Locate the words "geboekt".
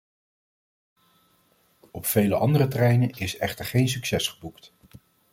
4.27-4.73